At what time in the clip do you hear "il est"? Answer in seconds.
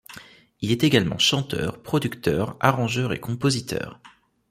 0.61-0.83